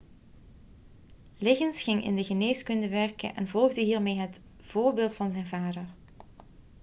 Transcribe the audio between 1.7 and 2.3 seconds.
ging in de